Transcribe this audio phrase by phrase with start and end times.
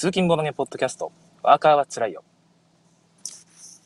[0.00, 1.12] 通勤ボドゲポッドキャスト、
[1.42, 2.24] ワーカーはつらいよ。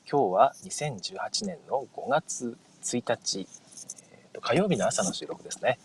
[0.08, 5.80] 今日は2018年の5月1日、えーと、火曜日の朝の収録ですね。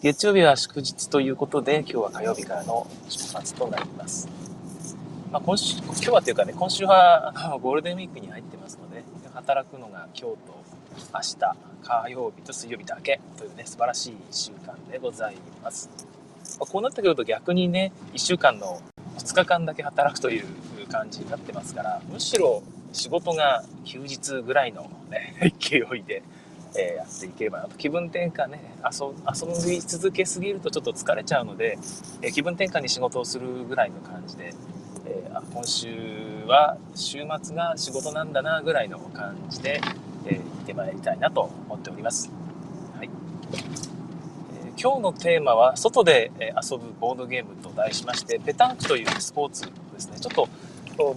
[0.00, 4.26] 月曜日は祝日ということで、今日は火曜日からの出発となります。
[5.30, 9.04] まあ、今週、今日はというかね、今週はゴールデンウィークに入ってますので、
[9.34, 10.38] 働くのが今日と
[11.12, 15.90] 明日、火曜日と水曜日だけというね、素晴らしい1週間でございます。
[16.58, 18.80] ま、こうなってくると逆にね、1週間の
[19.18, 20.44] 2日間だけ働くという
[20.88, 22.62] 感じになってますから、むしろ
[22.92, 26.22] 仕事が休日ぐらいのね、勢いで、
[26.76, 27.76] え、やっていければなと。
[27.76, 31.78] 気分転換ね、遊遊び続けすぎるとちょっと疲れちゃうので、
[32.22, 34.54] え、気分転換に仕事をするぐらいの感じで、
[35.06, 39.80] えー、今週は週末が仕事なんだなぐらいの感じで、
[40.26, 42.30] えー、行ってまいりたいなと思っております。
[42.96, 43.10] はい、
[44.76, 50.48] 今日のテーマは外で遊ぶボードゲームと題しましてペタンクというスポーツですねちょっと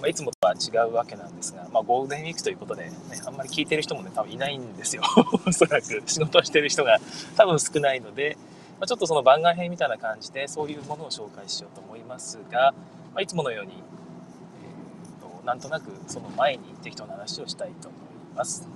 [0.07, 2.91] いつもとは違うわけなんですが、まあ、ゴールデンウィークということで、ね、
[3.25, 5.03] あんまり聞いてる人もね、多分いないんですよ。
[5.45, 6.99] おそらく仕事をしてる人が
[7.35, 8.37] 多分少ないので、
[8.79, 12.73] まあ、ちょっとその番外編みたいな感じで、そういうものを紹介しようと思いますが、
[13.13, 18.01] まあ、いつものように、えーと、なんとなくその前に適当な話をしたいと思い
[18.35, 18.67] ます。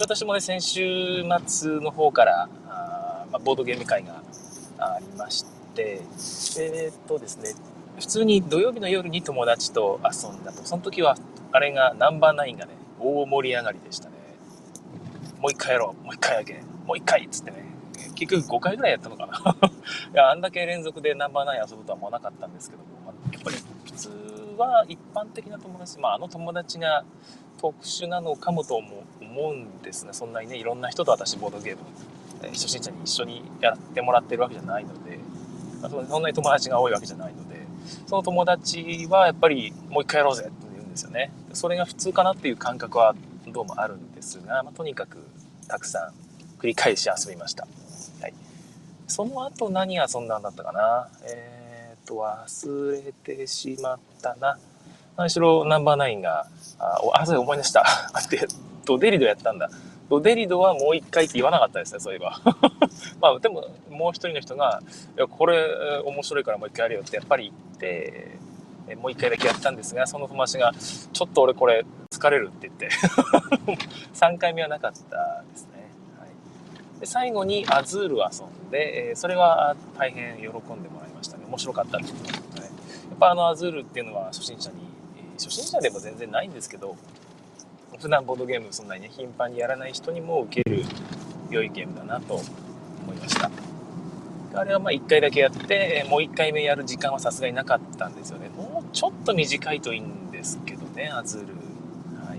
[0.00, 2.48] 私もね、先週末の方から、
[3.32, 4.22] ま、ボードゲーム会が
[4.78, 6.02] ありまして、
[6.58, 7.54] えっ、とですね、
[7.98, 10.64] 普通に土曜日の夜に友達と遊んだと。
[10.64, 11.16] その時は、
[11.52, 14.14] あれがナンバーナインがね、大盛り上がりでしたね。
[15.40, 16.04] もう一回やろう。
[16.04, 16.62] もう一回だけ。
[16.86, 17.68] もう一回っつってね。
[18.14, 19.56] 結局5回ぐらいやったのかな
[20.12, 24.08] いや、あんだけ連続でナンバーナイン遊ぶとは思わなかったんですけども、まあ、やっぱり普通
[24.56, 27.04] は一般的な友達、まあ、あの友達が
[27.60, 30.12] 特殊なのかもと思うんですね。
[30.12, 31.82] そんなにね、いろんな人と私ボードゲーム、
[32.48, 35.18] 初心者に一緒にやってもらってるわけじゃないので、
[35.82, 37.56] まあ、そんなに友達が多いわけじゃないので、
[38.06, 41.32] その友達はやっぱりもう一回やろうぜって言うんですよね。
[41.52, 43.14] それが普通かなっていう感覚は
[43.48, 45.18] どうもあるんですが、まあ、とにかく
[45.66, 47.66] たくさん繰り返し遊びました。
[48.20, 48.34] はい。
[49.06, 51.08] その後何遊んだんだったかな？
[51.24, 54.58] えっ、ー、と、忘れてしまったな。
[55.16, 56.46] 何しろナンバーナインが、
[56.78, 57.82] あ、あそれ思い出した。
[58.12, 58.46] あって、
[58.84, 59.70] ドデリドやったんだ。
[60.08, 62.40] ドデリドはもう一回って言わなかったですね、そういえば。
[63.20, 64.82] まあ、でも、もう一人の人が、
[65.16, 68.38] いや、これ面白いからもう一回やるよってやっぱり言って、
[68.96, 72.88] もう一回だけやったんですが、その友達が、ちょっと俺これ疲れるって言って
[74.14, 75.90] 3回目はなかったですね。
[76.18, 76.26] は
[76.96, 80.50] い、で最後にアズール遊んで、それは大変喜ん
[80.82, 81.44] でもらいましたね。
[81.46, 82.66] 面白かったっていうことで、ね、
[83.10, 84.76] やっぱあのアズールっていうのは初心者に、
[85.36, 86.96] 初心者でも全然ないんですけど、
[87.96, 90.84] 普段ボードゲームそんなにね、頻繁にやらない人にも受ける
[91.50, 93.50] 良いゲームだなと思いました。
[94.54, 98.48] あれはまあ1回だけやって、もう1回目やる時間はさすがになかったんですよね。
[98.50, 101.54] もうちょっと短いといいんですけどね、アズール。
[102.26, 102.38] はい。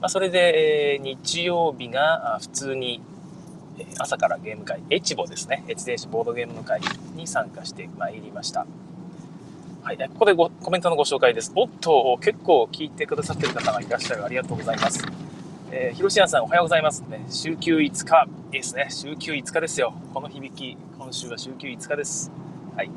[0.00, 3.00] まあ、それで、え、日曜日が普通に
[3.98, 5.64] 朝からゲーム会、エチボですね。
[5.68, 6.80] 越電子ボードゲームの会
[7.14, 8.66] に参加してまいりました。
[9.84, 11.50] はい、ここでごコメントのご紹介です。
[11.56, 14.24] おっと、結構聞いてくださってる方がいらっしゃる。
[14.24, 15.04] ありがとうございます。
[15.72, 17.00] えー、ひろしやさん、おはようございます。
[17.00, 18.24] ね、週休5日。
[18.24, 18.86] いいですね。
[18.90, 19.92] 週休5日ですよ。
[20.14, 22.30] この響き、今週は週休5日です。
[22.76, 22.90] はい。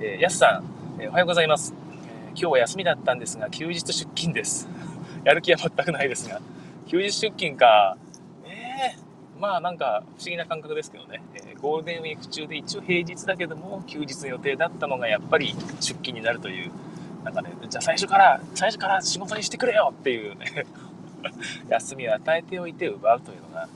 [0.00, 0.62] えー、やすさ
[0.98, 1.74] ん、えー、おはようございます、
[2.06, 4.66] えー、今日は休みだったんですが、休日出勤です。
[5.24, 6.40] やる気は全くないですが。
[6.86, 7.98] 休日出勤か。
[8.46, 9.09] えー、
[9.40, 11.22] まあなんか不思議な感覚ですけどね。
[11.34, 16.70] えゴールデンウィーク中で一応平日だけども休日の予定だったのがやっぱり出勤になるという
[17.24, 19.94] なんかねじゃあ最初から最初から仕事にしてくれよ！
[19.98, 20.66] っていうね。
[21.68, 23.68] 休みを与えておいて奪うというのが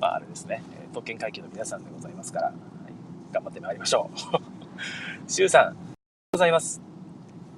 [0.00, 0.62] まああれですね。
[0.92, 2.54] 特権階級の皆さんでございますから、はい、
[3.32, 5.28] 頑張ってまいりましょう。
[5.30, 5.76] 周さん
[6.32, 6.80] ございます。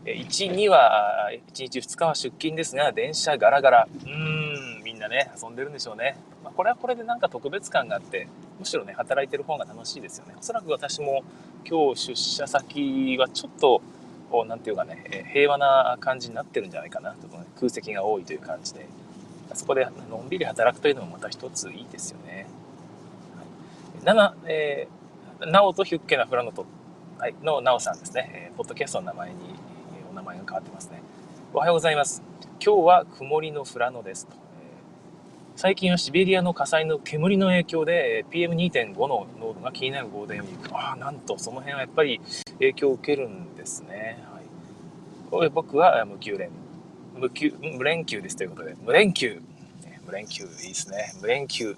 [0.05, 3.89] 1、2は1日2日は出勤ですが電車ガラガラ。
[4.05, 4.50] うーん。
[4.91, 8.27] みんなね遊んでるんでしょうね、まあ、これはこれでなんか特別感があって
[8.61, 10.35] むしろね、働いてる方が楽しいですよね。
[10.39, 11.25] おそらく私も
[11.67, 13.81] 今日出社先はちょっと、
[14.47, 18.87] 何て言うかね、平和な感じになってるんじゃないかなと、ね、空席が多いという感じで、
[19.55, 22.47] そこでのんびり働くというのもまた一ついいですよね。
[24.05, 26.67] はい、7、えー、なおとヒュッケなフラノト、
[27.19, 29.37] はい、のなおさんですね、えー、ポッドキャストの名前に、
[30.11, 31.03] お名前が変わってますね。
[31.55, 32.23] おはようございます。
[32.63, 34.40] 今日は曇りのフラノですと。
[35.61, 40.75] 最近はシベリアの火災の煙の影響で PM2.5 の濃度が気になるゴールデンウィーク。
[40.75, 42.19] ああ、なんとその辺はやっぱり
[42.55, 44.25] 影響を受けるんですね。
[45.31, 46.49] はい、僕は無給連、
[47.15, 49.43] 無給、無連休ですということで、無連休。
[50.07, 51.13] 無連休、いいですね。
[51.21, 51.77] 無連休。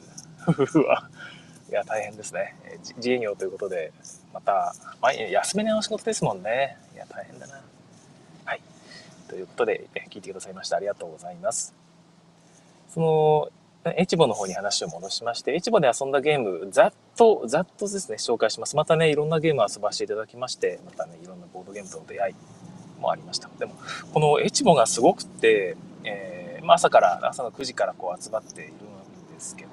[1.68, 2.54] いや、大変ですね。
[2.98, 3.92] 自営業ということで、
[4.32, 6.78] また、毎日休めないお仕事ですもんね。
[6.94, 7.60] いや、大変だな。
[8.44, 8.60] はい
[9.26, 10.76] ということで、聞いてくださいました。
[10.76, 11.74] ありがとうございます。
[12.88, 13.50] その、
[13.84, 18.76] エチボの方に話を戻しまして、エチボで遊んだゲーム、ざっと、ざっとですね、紹介します。
[18.76, 22.34] またね、いろんなゲーム遊ばせていただきまして、またね、いろんなボードゲームとの出会い
[23.00, 23.50] もありました。
[23.58, 23.74] でも、
[24.14, 28.76] このエチボがすごくて、えー、まあ、朝から、朝の9時からこう集まっているん
[29.34, 29.70] ですけど、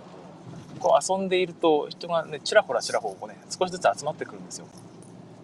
[0.80, 4.66] こう遊んでいると人がね、ちらほらちらほらこうね、少しずつ集まってくるんですよ。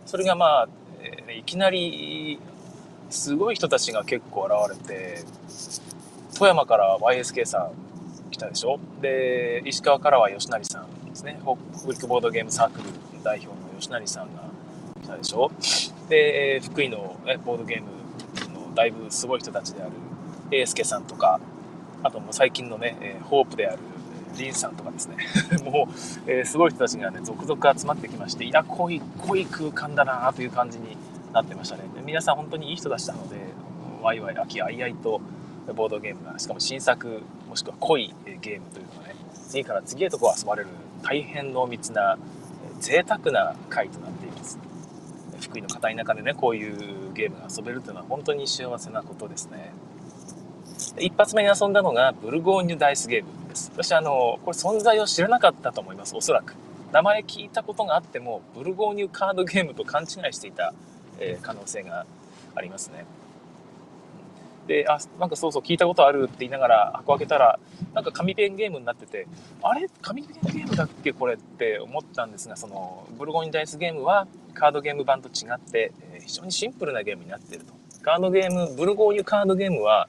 [0.07, 0.67] それがまあ、
[1.01, 2.39] えー、いきなり、
[3.11, 5.23] すごい人たちが結構現れて、
[6.35, 7.84] 富山から YSK さん、
[8.35, 8.79] 来たでしょ？
[9.01, 11.39] で石川からは吉成さんですね。
[11.41, 11.55] 北
[11.93, 12.89] 陸ボードゲームサークル
[13.23, 14.43] 代表の吉成さんが
[15.01, 15.49] 来たでしょ？
[16.09, 17.15] で福井の
[17.45, 17.87] ボードゲーム
[18.53, 19.91] のだいぶすごい人たちである
[20.51, 21.39] 英介さんとか
[22.03, 23.79] あともう最近のねホープである
[24.37, 25.15] リンさんとかですね。
[25.63, 25.87] も
[26.27, 30.97] う、え、すごい人たちがね続々集まってきましていや濃い濃い空間だなという感じに
[31.31, 31.83] なってましたね。
[31.95, 33.37] で皆さん本当にいい人たちなので
[34.01, 35.21] ワイワイ飽きあいあいと
[35.73, 37.21] ボードゲームがしかも新作
[37.55, 39.15] もしくは濃いゲームというのがね
[39.47, 40.67] 次から次へとこう遊ばれる
[41.01, 42.17] 大変濃密な
[42.81, 44.59] 贅沢な回となっています。
[45.39, 49.71] 福井の片田舎でねこういうゲームが遊べるというのは本当に幸せなことですね。
[50.99, 53.71] 一発目に遊んだのがブルゴーニュダイスゲームです。
[53.73, 56.55] 私あのこれ存在を知らなかったと思いますおそらく。
[56.91, 60.73] 名前聞いたことがあってもブルゴーニュカードゲームと勘違いしていた、
[61.19, 62.05] え、可能性が
[62.53, 63.05] ありますね。
[64.67, 67.59] で、あ、なんかそうそう聞いたことあるって言いながら箱開けたら、
[67.93, 69.27] なんか紙ペンゲームになってて、
[69.61, 69.87] あれ？
[70.01, 77.73] 紙ペンゲームだっけこれって思ったんですが、その、ブルゴーニュダイスゲームはカードゲーム版と違って、え非常にシンプルなゲームになっていると。
[78.01, 80.07] カードゲーム、ブルゴーニュカードゲームは、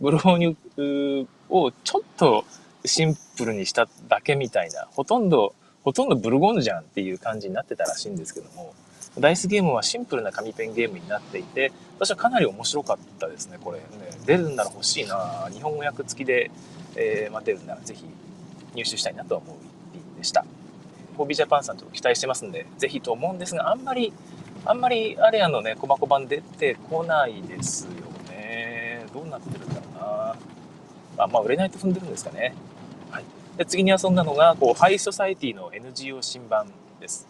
[0.00, 2.44] ブルゴーニュをちょっと
[2.84, 8.74] シンプルにしただけみたいな、ほとんど、ほとんどブルゴーニュじゃんっていう感じになってたらしいんですけども、
[9.18, 13.84] ダイスゲームはシンプルな紙ペンゲームになっていて、私はかなり面白かったですね、これね。
[14.26, 16.50] 出るんなら欲しいな日本語訳付きで、
[16.94, 18.04] えー、まあ、出るならぜひ
[18.74, 19.56] 入手したいなとは思う
[19.94, 20.44] 一品でした。
[21.16, 24.12] ホビージャパンさんちょっと期待してますんで、ぜひと思うんですが、あんまり、
[24.64, 27.90] あんまりアレアのね、コマコ版出てこないですよ
[28.30, 29.04] ね。
[29.12, 30.36] どうなってるんだろうな
[31.24, 32.54] あ、まあ、売れないと踏んでるんですかね。
[33.10, 33.24] はい。
[33.56, 36.70] で、次に遊んだのが、こう、ハイソサイティの NGO 新版
[37.00, 37.26] です。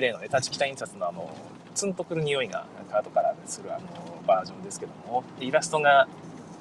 [0.00, 1.30] 例のね、立ち北印刷のあの、
[1.74, 3.86] ツンとくる匂いがカードからするあの
[4.26, 6.08] バージョンですけども、イラストが、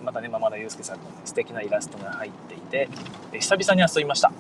[0.04, 2.90] またね、マ田祐介さんの、ね、素敵なイラストが入っていて、
[3.34, 4.32] 久々に遊びました。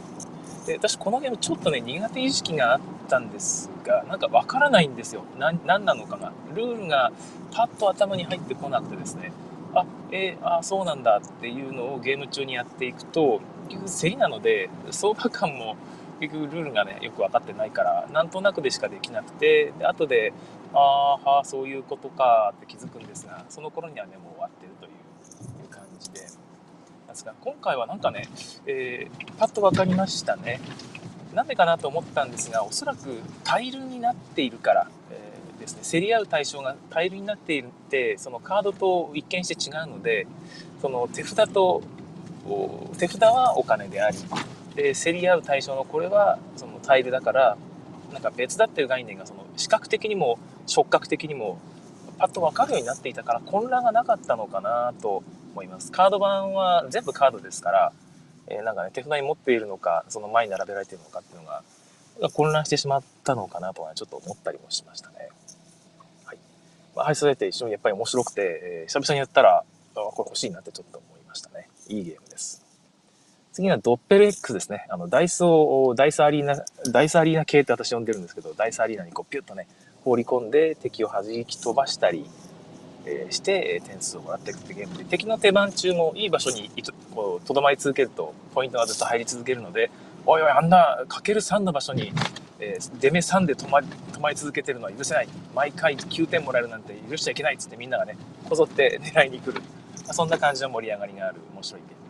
[0.66, 2.80] で、私このゲームちょっとね、苦手意識があっ
[3.10, 5.24] たんですが、なんかわからないんですよ。
[5.38, 6.32] 何なのかが。
[6.56, 7.12] ルールが
[7.52, 9.32] パッと頭に入ってこなくてですね、
[9.74, 15.76] あ、えー、あ、そうなんだっていうのをゲーム中にやっていくと、結局競りなので、相場感も
[16.22, 20.34] 結局ルールがねよく分かってないからなんとなくでしかできなくてで後で
[20.72, 24.90] ああはあそういうことかって気づくんですがその頃にはねもう終わってるとい
[25.66, 26.22] う感じで。
[26.22, 26.28] で
[27.18, 28.30] すが今回はなんかね、
[28.66, 30.62] えー、パッと分かりましたね。
[31.34, 40.28] なんでかなと思ったんですがおそらくタイルになっているから、えー、ですね競り合う対象がタイルになっているってそのカードと一見して違うので
[40.82, 41.82] その手札と
[42.98, 44.18] 手札はお金であり
[44.76, 47.58] で競り合う対象のこれはそのタイルだから
[48.14, 51.60] なんか別だっていう概念がその視覚的にも触覚的にも
[52.18, 55.24] パッと分かるようになっていたから混乱がなかったのかなと
[55.54, 55.92] 思います。
[55.92, 57.94] カード版は全部カードですから、
[58.48, 61.64] えー、なんかね手札に持っているのかその前に並べられているのかっていうのが
[62.34, 65.30] 混乱してしまったのかなとはちょっと思ったりもしましたね。
[66.26, 66.38] はい、
[66.96, 69.64] まあ、はいそれって一緒にやっぱり面白くて、えー、久々にやったらあ
[69.96, 71.70] これ欲しいなってちょっと思いましたね。
[71.88, 72.61] いいゲームです。
[73.54, 74.86] 次はドッペル X ですね。
[74.90, 79.68] あの、ダイソー、ダイスアリーナ、ダイスアリーナ系って私呼んでるんですけど、ダイスアリーナにこうピュッとね、
[80.06, 82.26] 放り込んで敵を弾き飛ばしたり、
[83.06, 86.72] えー、して、え点数をもらっていくってゲームで、敵の手番中もいい場所に
[87.14, 89.92] こう、とどまり続けると、ポイントがずっと入り続けるので、
[90.26, 92.14] おいおい、あんな、かける3の場所に、
[92.60, 95.28] えー、出目3で止まり、止まり続けてるのは許せない。
[95.54, 98.16] 毎回9点もらえるなんて許しちゃいけないっつってみんながね、
[98.48, 99.62] こぞって狙いに来る。
[100.14, 102.01] そんな感じの盛り上がりがある面白いゲーム。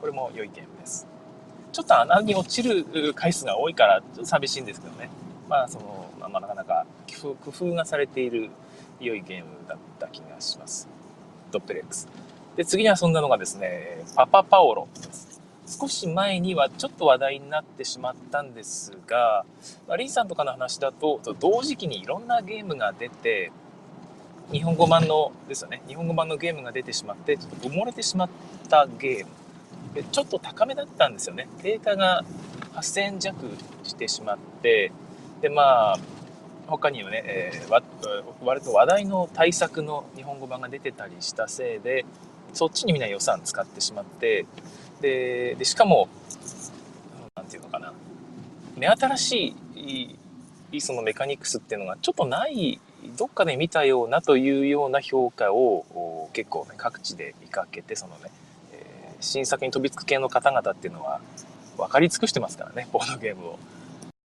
[0.00, 1.06] これも良いゲームです。
[1.72, 5.08] ちょっと穴に落ちる回数が多いから、寂しいんですけどね。
[5.48, 6.86] まあ、その、まあ、なかなか
[7.20, 8.50] 工夫がされている
[9.00, 10.88] 良いゲームだった気がします。
[11.50, 12.08] ドッペレックス。
[12.56, 15.40] で、次に遊んだのがですね、パパパオロです。
[15.66, 19.44] 少し前にはちょっと話題になってしまったんですが、
[19.86, 23.52] まあ、リンさんとかの話だと、同時期にいろんなゲームが出て、
[24.50, 28.28] 日本語版のですよね、日本語版のゲームが出てしまって、ちょっと埋もれてしまっ
[28.68, 29.30] たゲーム
[29.98, 31.48] でちょっと高めだったんですよね。
[31.60, 32.24] 定価が
[32.74, 33.48] 8000弱
[33.82, 34.92] してしまって
[35.40, 35.98] でまあ
[36.68, 37.82] 他にはね、えー、
[38.40, 42.06] 割と話題の対策の日本語版が出てたりしたせいで
[42.52, 44.46] そっちにみんな予算使ってしまって
[45.00, 46.08] ででしかも
[47.34, 47.92] 何て言うのかな。
[48.76, 49.54] 目新し
[50.70, 52.80] いそのメカニクスっていうのがちょっとない
[53.16, 58.30] どっかで見たようなというような評価を結構ね各地で見かけてそのね、
[59.20, 61.20] 新作に飛びつく系の方々っていうのは
[61.76, 63.58] 分かり尽くしてますからね ボードゲームを。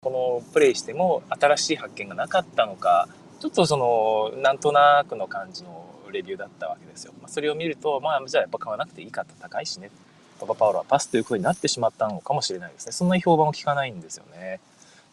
[0.00, 3.09] このプレイしても新しい発見がなかったのか
[3.40, 7.12] ちょっとそのなんとなくの感じのレビューだったわけですよ。
[7.21, 9.90] まあ、それを見るとまあじゃあやっぱ買わなくていいかって高いしね
[10.38, 12.92] パパパウロはパスということになってしまったのかもしれないですね。
[12.92, 14.61] そんな評判も聞かないんですよね。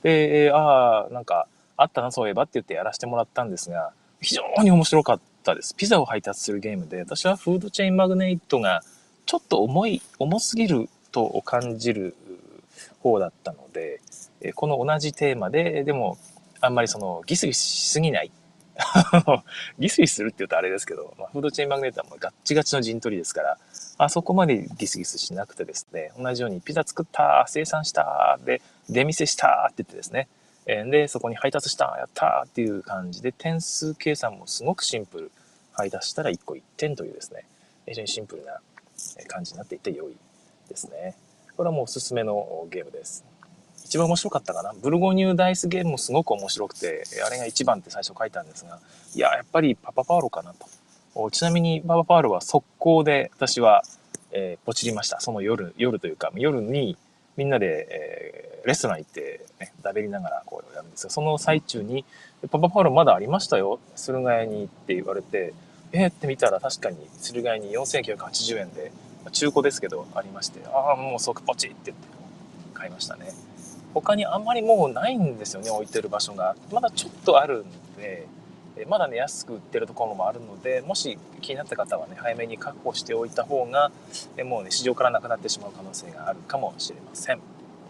[0.04, 3.92] で、ああ、なんか、あったな、そういえばって言ってやらせてもらったんですが、
[4.22, 5.76] 非常に面白かったです。
[5.76, 8.84] ピザを配達するゲームで、私はフードチェーンマグネイトが
[9.26, 12.16] ちょっと重い、重すぎると感じる
[13.00, 14.02] 方だったので、
[14.56, 16.18] この同じテーマで、でも、
[16.62, 18.32] あんまりそのギスギスしすぎない。
[19.80, 23.58] ギスギスするって言うとあれですけど、まあ、フードチェーンマグネートはもうガッチガチの陣取りですから、
[23.98, 30.28] あそこまでギスギスしなくてですね、同じようにピザ作った、生産した、で、出店したって言ってですね、
[30.66, 35.32] で、そこに配達した、やったっていう感じで、点数計算もすごくシンプル。
[35.76, 37.46] 配達したら1個1点というですね、
[37.86, 38.60] 非常にシンプルな
[39.28, 40.16] 感じになっていて良い
[40.70, 41.16] ですね。
[41.56, 43.24] これはもうおすすめのゲームです。
[43.86, 44.74] 一番面白かったかな。
[44.82, 48.80] ブルゴニューダイスゲームもすごく面白くて、あれが1番って最初書いたんですが、
[49.14, 50.54] いや、やっぱりパパパーロかな
[51.14, 51.32] と。
[51.32, 53.84] ちなみにパパパーロは速攻で私は、
[54.32, 55.22] えー、ポチりました。
[55.22, 56.98] その夜、夜というか、夜に
[57.38, 61.10] みんなで、えー、レストラン行って、ね、だべりながらこうやるんですよ。
[61.10, 62.04] その最中に、
[62.50, 63.80] パパパーロまだありましたよ。
[63.96, 65.54] 駿河屋にって言われて、
[65.98, 68.92] えー、って見たら確かに駿河屋に4980円で、
[69.32, 72.08] 中古ですけどありまして、ああ、もう即ポチって言って
[72.74, 73.32] 買いましたね。
[73.94, 76.58] 他にあんまりもうないんですよね、置いてる場所が。
[76.70, 78.28] まだちょっとあるんで、
[78.90, 83.90] まだね、安く売ってるところもあるので、もし気になった方はね、早めに確保しておいた方が、
[84.44, 87.40] もうね、市場からなくなってしまう可能性があるかもしれません。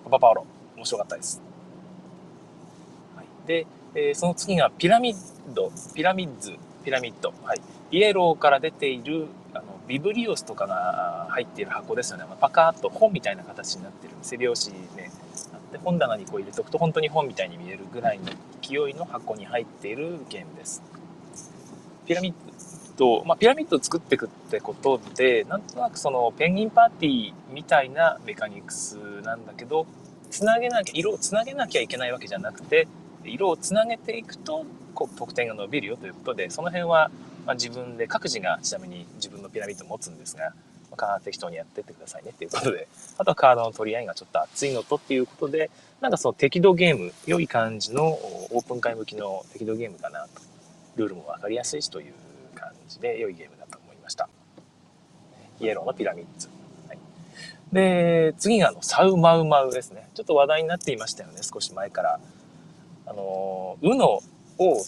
[0.04, 0.46] パパパオロ、
[0.76, 1.42] 面白かったです。
[3.16, 7.34] はい、で、えー、その次がピラミッド、ピラミッズ、ピラミッド。
[7.44, 7.62] はい。
[7.92, 12.26] イエローから出ている、あの、ビブリオスとかが入っている箱ですよね。
[12.30, 14.14] まパカーっと本みたいな形になってる。
[14.22, 15.12] 背拍子ね、
[15.72, 18.26] で本棚にこう入れておくと本当に本みたいに見えるぐらいの
[18.62, 20.82] 勢いの箱に入っているゲームです。
[22.06, 22.36] ピラミッ
[22.98, 29.86] ド、まあ、ピラミッドを作っていくってことで、なんとなくそのペンギンパーティーみたいなメカニクスなんだけど、
[30.30, 32.88] つなげなきゃ、色をつなげなきゃいけないわけじゃなくて、
[33.24, 37.12] 色をつなげていくとこう得点が伸びるよということで、その辺は、
[37.46, 40.54] ま自分で各自がちなみに自分のピラミッドを持つんですが、
[40.96, 42.88] カード適当にやってってくださいねっていうことで、
[43.18, 45.70] あとはカードの取り合いがちょっと熱いのとっていうことで、
[46.02, 50.42] なんかその適度ゲーム、良い感じのオープン会向きの適度ゲームかなと。
[50.96, 52.14] ルールも分かりやすいしという
[52.56, 54.30] 感じで良いゲームだと思いました。
[55.60, 56.48] イエローのピラミッツ。
[56.88, 57.00] はい、
[57.74, 60.10] で、次があの、サウマウマウですね。
[60.14, 62.20] ちょっと話題になっていましたよね、少し前から。
[63.08, 64.22] あの、ウノ
[64.58, 64.82] を、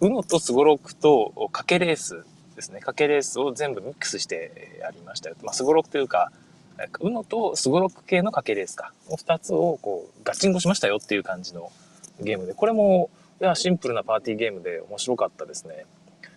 [0.00, 2.24] ウノとスゴロクと賭けレース
[2.56, 5.36] ですね、賭けレースを全部ミックスしてやりましたよ。
[5.42, 6.30] まあ、スゴロクというか、
[7.00, 8.92] ウノとスゴロク系の賭けレースか。
[9.08, 11.70] の2つをこう、ガチンコしましたよっていう感じの
[12.20, 13.10] ゲームで、これも、
[13.40, 15.86] いや、シンプルなパーティーゲームで面白かったですね。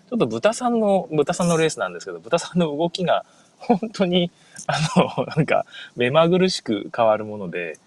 [0.10, 3.26] ちょっと豚さんの、豚さんのレースなんですけど、豚さんの動きが
[3.60, 4.32] 本当に、
[4.68, 7.78] あの、なんか、目まぐるしく変わるもので、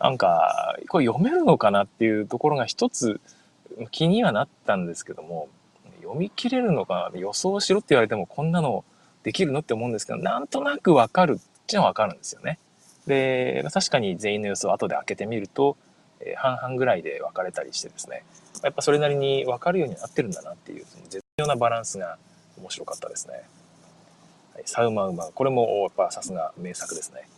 [0.00, 3.20] なんか、これ読めるのかなっていうところが一つ
[3.86, 5.48] 気にはなったんですけども、
[6.00, 8.84] 読み切れるのか予想しろって言われてもこんなの
[9.22, 12.58] できるのって思うんですけど、なんとなくわかるっていうのはわかるんですよね。
[13.06, 15.76] で、確かに全員の予想を後で開けてみると、
[16.20, 18.24] え、半々ぐらいで分かれたりしてですね、
[18.62, 22.18] やっぱそれなりに分かるようになってるんだなっていう、その絶妙なバランスが
[22.58, 23.34] 面白かったですね。
[24.54, 27.28] はい、サウマウマこれもやっぱさすが名作ですね。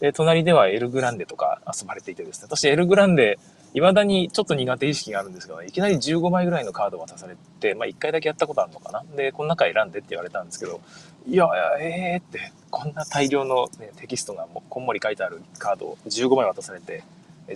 [0.00, 3.38] で、隣ではエルグランデとか遊ばれていてですね、私エルグランデ
[3.74, 9.04] 未だにちょっと苦手意識があるんですけど、いきなり15枚ぐらいのカード渡されて、まあ1回だけやったことあるのかな。
[9.16, 10.80] で、この中選んでって言われたんですけど、
[11.26, 11.48] いや、
[11.80, 17.02] ええー、って、こんな大量の、ね、テキストがもうこんもり書いてあるカードを15枚渡されて、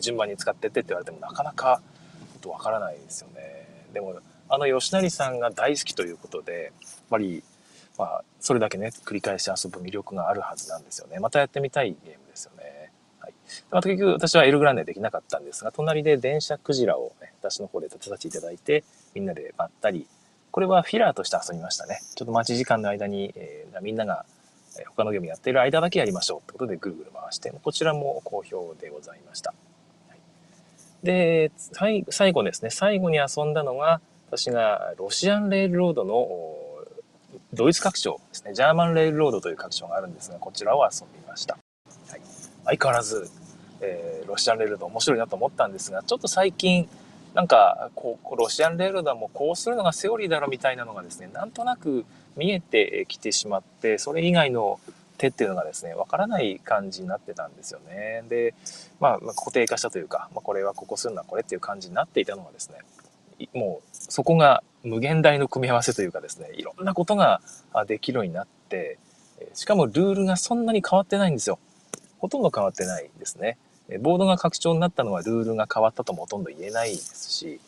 [0.01, 1.81] 順番に使ってってって言われてもなかなか
[2.33, 3.87] ちょっとわからないですよね。
[3.93, 4.17] でも、
[4.49, 7.45] あの吉成さんが大好きということで、やっぱり、
[7.97, 11.21] まあ、それだけね、繰り返し遊ぶ魅力があるはずなんですよね。
[11.21, 12.78] またやってみたいゲームですよね。
[13.71, 20.07] また結局私はエルグランデできなかったんですが、隣で電車クジラをね、私の方で立たせていただいて、みんなでまったり、
[20.51, 22.01] これはフィラーとして遊びましたね。
[22.15, 24.25] ちょっと待ち時間の間に、えー、みんなが
[24.87, 29.53] 他のゲームやってる間だけやりましょうってことでぐるぐる回して、こちらも好評でございました。
[30.09, 30.19] はい、
[31.03, 34.01] で、最後ですね、最後に遊んだのが、
[34.31, 36.29] 私がロシアンレールロードの
[37.55, 41.59] ドイツ拡張ですね、ジャーマンレールロードという拡張があるんですが、こちらを遊びました。
[42.69, 43.31] 相変わらず、
[43.81, 46.89] えー、ロシアンレールド面白いなと思ったんですが、ちょっと最近、
[47.35, 52.05] なんか、こう、ロシアンレールドはもうこうするのがセオリーだろみたいなのがですね、なんとなく
[52.37, 54.81] 見えてきてしまって、それ以外の
[55.19, 58.25] 手っていうのがですね、わからない感じになってたんですよね。
[58.29, 58.55] で、
[59.01, 62.79] まあ、固定化したというか、まあ、これはここするのはこれっていう感じになっていたのがですね、
[63.55, 67.41] もうそこが無限大の組み合わせというかですね、いろんなことが
[67.87, 68.99] できるようになって、
[69.55, 71.59] しかもルールがそんなに変わってないんですよ。
[72.19, 73.57] ほとんど変わってないですね。
[74.01, 77.61] ボードが拡張になったのはルールが変わったともほとんど言えないですし、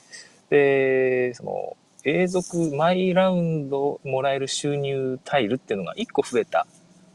[0.51, 6.67] で、その、永続毎ラウンドもらえる収入タイルっていうのが1個増えた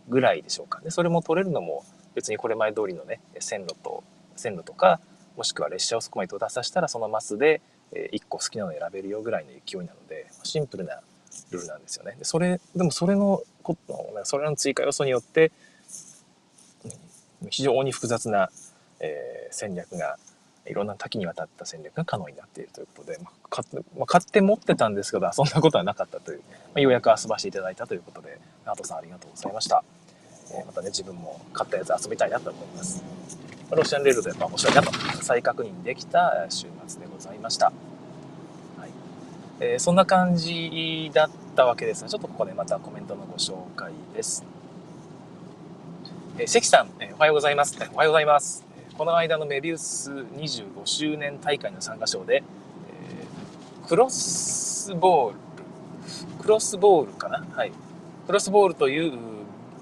[0.10, 0.92] ぐらいでしょうかね。
[0.92, 4.04] それも取れるのも別にこれ前通りのね、線路と、
[4.36, 5.00] 線路とか、
[5.36, 7.62] もしくは列車をそこまで到達させたらそのマスで
[7.94, 11.02] 1個好きなの選べるよぐらいの勢いなので、シンプルな
[11.52, 12.16] ルールなんですよね。
[12.18, 15.52] でそれ、でもそれのこと、それの追加要素によって、
[17.50, 18.50] 非常に複雑な、
[19.00, 20.18] えー、戦略が、
[20.68, 29.84] いろんな多岐にわたった戦略が可能になっているということで、まあ、買って、まあ、買って持ってたんですけど、そんなことはなかったという、まあ、ようやく遊ばせていただいたということで、ナートさんありがとうございました。
[30.52, 33.04] えー、またね、自分も買ったやつ遊びたいなと思います。
[33.72, 34.92] ロシアンレールでやっぱ面白いなと
[35.24, 37.66] 再確認できた週末でございました。
[37.66, 37.72] は
[38.86, 38.90] い
[39.60, 44.44] えー、そんな感じだったわけですが、ちょっとここでまたコメントのご紹介です。
[46.38, 47.78] え、関さん、え、おはようございます。
[47.94, 48.66] おはようございます。
[48.98, 52.44] この間のメビウス25周年大会の参加賞で、
[52.90, 55.40] え、クロスボール、
[56.42, 57.46] クロスボールかな？
[57.56, 57.72] はい。
[58.28, 59.14] クロスボールという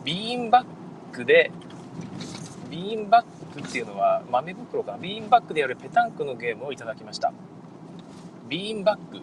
[0.03, 0.65] ビーンバッ
[1.11, 1.49] クで、
[2.69, 4.99] ビーンバックっていうのは豆袋かな？
[4.99, 7.33] ビーンバックでやるペタンクのゲームをいただきました。
[8.47, 9.19] ビーンバック。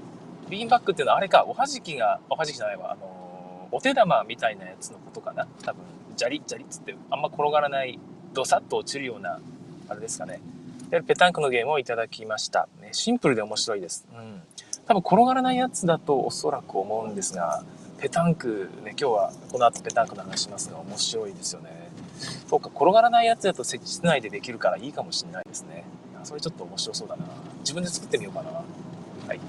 [0.49, 1.45] ビーンバックっていうのはあれか？
[1.47, 2.91] おはじきがおはじきじゃないわ。
[2.91, 5.47] あのお手玉みたいなやつのことかな？
[5.63, 5.85] 多分。
[6.17, 7.99] ジャリジャリっつってあんま転がらない
[8.33, 9.41] ドサッと落ちるような
[9.89, 10.41] あれですかね
[10.91, 14.43] ペタンクのゲームをいただきました、ね、シンプルで面白いです、うん、
[14.87, 17.65] 多分転がらないやつだとおそらく思うんですが
[17.99, 25.85] ペタンクね今日はこの後ペタンクの話しますが面白いですよねそうか、転がらないやつだと設置室内でできるからいいかもしれないですね。
[26.25, 27.25] それちょっと面白そうだな。
[27.61, 28.51] 自分で作ってみようかな。
[28.51, 29.41] はい。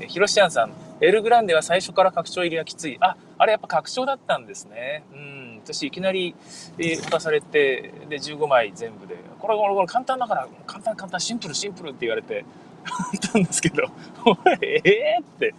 [0.00, 2.96] えヒロシアンさん、エルグランデは最初から拡張入りはきつい。
[3.00, 5.04] あ、あれやっぱ拡張だったんですね。
[5.12, 5.45] うん。
[5.74, 6.34] 私いきなり、
[6.78, 12.44] え、渡されて、で、15枚全部で、これこれこれ簡単だから、簡単簡単、シンプルシンプルって言われて、
[13.32, 13.82] たんですけど、
[14.60, 15.54] ええー、って、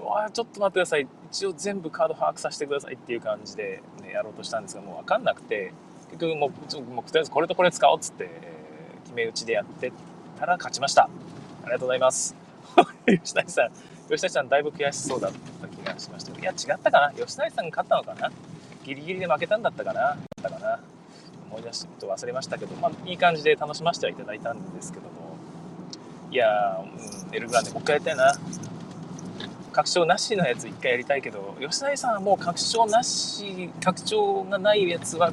[0.00, 1.08] うわちょっと待ってください。
[1.30, 5.72] 一応全部カード把握させてくださいっていう感じで、ね、やろうとしたんですが、もうわかんなくて、
[6.10, 6.50] 結局もう、
[6.82, 8.28] もうとりあえずこれとこれ使おうっつって、
[9.04, 9.92] 決め打ちでやって
[10.38, 11.04] たら勝ちました。
[11.04, 11.08] あ
[11.66, 12.34] りがとうございます。
[13.06, 13.70] 吉谷さん、
[14.08, 16.38] 吉谷さんだいぶ悔しそうだった気がしました。
[16.38, 17.12] いや、違ったかな？
[17.12, 18.30] 吉谷さんが勝ったのかな？
[18.88, 20.14] ギリギリで負けたんだったかな。
[20.14, 20.80] ったかな。
[21.50, 25.36] 思い出してと忘れましたけど、まあ、いい感じで楽しませてはいただいたんですけども、
[26.30, 28.32] いやー、うん、エルグランデもう一回やりたいな。
[29.72, 35.32] 拡張なしのやつ一回やりたいけど、吉谷さんはもう拡張なし、拡張がないやつは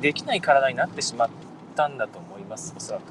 [0.00, 1.28] できない体になってしまっ
[1.76, 3.02] たんだと思いますおそらく、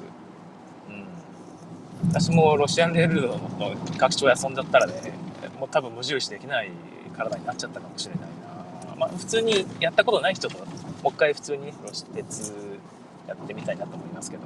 [0.90, 4.92] うん、私もロシアンレールドの拡張遊んじゃったらね
[5.58, 6.70] もう多分無印できない
[7.16, 8.41] 体になっちゃったかもしれない。
[8.96, 12.52] まあ普通にやったことない人ともう一回普通にロシ鉄
[13.26, 14.42] やってみたいなと思いますけど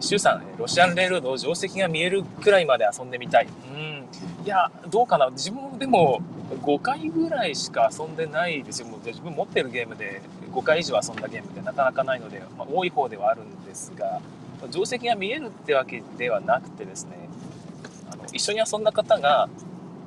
[0.00, 3.48] シュウさん、ロシアンレールの定石が見えるくらいまで遊んでみたい。
[3.72, 4.06] うん。
[4.44, 5.28] いや、どうかな。
[5.30, 6.20] 自分でも
[6.62, 8.88] 5回ぐらいしか遊んでないですよ。
[8.88, 14.20] もう自分持ってるゲームで5回以上遊んだゲームってなかなかないので、まあ、多い方ではあるんですが、
[14.70, 17.28] 定石が見えるってわけではなくてですね、
[18.10, 19.48] あの一緒に遊んだ方が、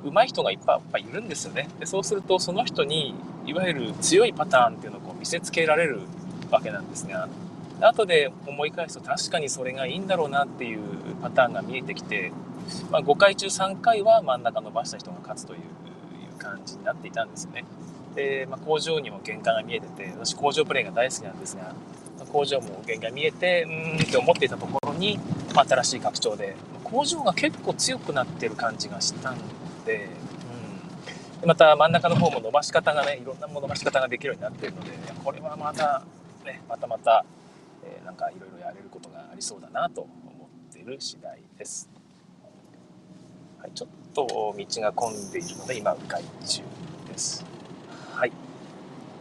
[0.04, 1.68] 上手い人がいっぱいっぱいいるんですよね。
[1.78, 3.14] でそうすると、その人に、
[3.46, 6.00] いわゆる強いパターンっていうのをこう見せつけられる
[6.50, 7.28] わけなんですが、
[7.80, 10.80] 後で思い返すと確かにそれがいいんだろうなっていう
[11.20, 12.32] パターンが見えてきて、
[12.90, 15.60] まあ、5回中3回は真ん中伸ばした人が勝つという
[16.38, 17.64] 感じになっていたんですよね。
[18.14, 21.74] で、まあ、工場にも限界が見えてて私工場プレイが大好きなんですが、
[22.32, 25.18] 工場も限界見えてうーんって思っていたところに、
[25.54, 29.38] ま、新しい拡張で工場が結構強くなってる感じがしたん
[29.84, 30.08] で、
[31.34, 34.90] うん、でまた真ん中の方も伸ばし方がねいろんな伸ばし方ができるようになってるので
[35.24, 36.02] これはまた
[36.44, 37.24] ねまたまた、
[37.84, 41.88] えー、なんかいろいろやれることがありそうだなと思っている次第です。
[43.60, 46.62] はい、ちょっと道が混んでいるので今迂回中
[47.08, 47.44] です。
[48.12, 48.32] はい。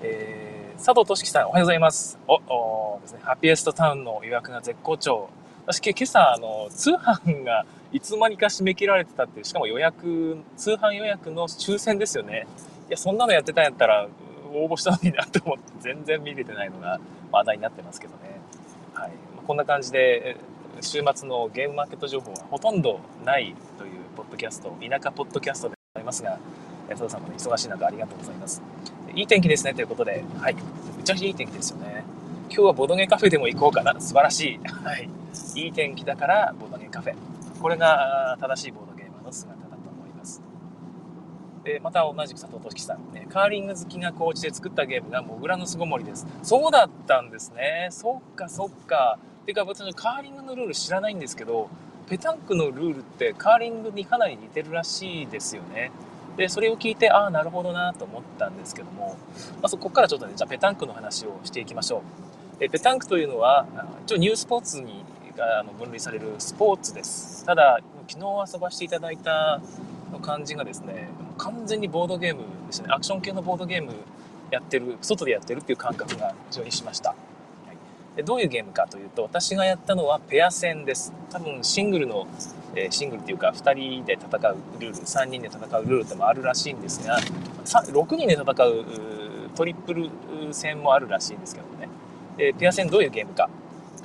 [0.02, 2.18] えー、佐藤俊樹さん、おはようございます。
[2.28, 5.30] お、おですね、ハッピエストタウンの予約が絶好調。
[5.68, 12.48] 私今朝あの通販がいつ間にか締め切られてたっていうしかも予約通販予約の抽選ですよね。
[12.88, 14.08] いやそんなのやってたんやったら
[14.54, 17.00] 応募したのになと思って全然見れてないのが
[17.32, 18.40] 話題になってますけどね、
[18.94, 19.12] はい、
[19.48, 20.36] こんな感じで
[20.82, 26.38] 週末のゲームマーケット情報はほとんどないというポッドキャスト田舎ポッドキャストでございますが
[26.90, 28.62] 佐藤さんも、ね、忙しい中ありがとうございます。
[29.14, 30.24] いい天気ですねということで。
[30.40, 30.56] はい。
[30.56, 32.04] めちゃくちゃいい天気ですよね。
[32.50, 34.00] 今日はボドゲカフェでも行こうかな。
[34.00, 34.60] 素晴らしい。
[34.68, 35.10] はい。
[35.56, 37.16] いい天気だからボドゲカフェ。
[37.62, 40.42] これが正しいボードゲーマーの姿だと思います。
[41.64, 46.26] でまた同じく佐藤俊樹さん、ね、カーリング好きが高知で作ったゲームがモグラの巣ごもりです。
[46.42, 47.90] そうだったんですね。
[47.92, 49.20] そっかそっか。
[49.46, 51.70] てか私カーリングのルール知らないんですけど、
[52.10, 55.92] ペタンクのルールってカーリングにかなり似てるらしいですよね。
[56.38, 59.18] で、それを聞いて、ああ、なるほどなと思ったんですけども、
[59.56, 62.02] まあ、そこからちょっとね、じゃあペタンクの話をしていきましょう。
[62.60, 63.66] えペタンクというのは、
[64.06, 65.04] 一応ニュースポーツに
[65.42, 67.46] あの分類されるスポーツです。
[67.46, 69.60] ただ昨日遊ばせていただいた
[70.22, 72.88] 感じがですね完全にボードゲームですね。
[72.92, 73.94] アクション系のボードゲーム
[74.52, 81.14] やってる外でやってるっていう感覚が非常にしました、はい、でどういうゲームかというと私がやったのはペア戦です。
[81.32, 82.28] 多分シングルの、
[82.76, 87.18] えー、シングルっていうか2人で戦うルール3人で戦うルールでもあるらしいんですが
[87.66, 88.86] 6人で戦う
[89.56, 90.10] トリプル
[90.52, 91.90] 戦もあるらしいんですけどもね、
[92.38, 93.50] えペア戦どういうゲームか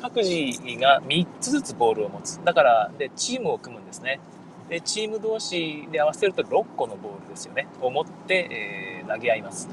[0.01, 2.41] 各自が3つずつボールを持つ。
[2.45, 4.21] だから、で、チームを組むんですね。
[4.69, 7.67] で、チーム同士で合わせると6個のボールですよね。
[7.81, 9.69] を持って、えー、投げ合います。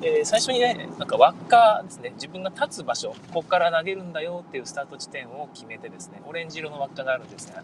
[0.00, 7.62] で、最初にね、なんか輪っかですね、自分が立つ場所、ここから投げるんだよっていうスタート地点を決めてですね、オレンジ色の輪っかがあるんですが、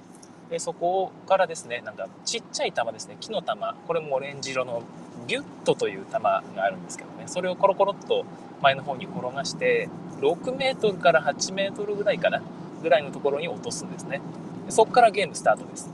[0.50, 3.48] でそこからですね、なんかちっちゃい球ですね、木の球、
[3.86, 4.82] これもオレンジ色の
[5.26, 8.24] ビュットという球があるんですけどね、それをコロコロっと
[8.60, 9.88] 前の方に転がして、
[10.20, 12.42] 6メートルから8メートルぐらいかな
[12.82, 14.20] ぐらいのところに落とすんですね。
[14.68, 15.90] そこからゲームスタートです。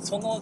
[0.00, 0.40] その